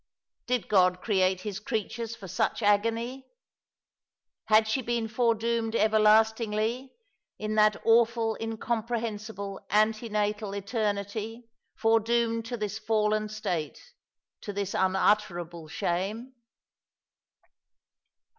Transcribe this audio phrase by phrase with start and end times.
[0.47, 3.27] Did God create His creatures for such agony?
[4.45, 6.95] Had she been foredoomed everlastingly—
[7.37, 11.51] in that awful incomprehensible ante natal Eternity—
[11.83, 13.93] foredoomed to this fallen state,
[14.41, 16.33] to this unutterable shame?